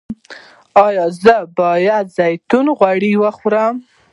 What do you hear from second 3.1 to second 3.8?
وخورم؟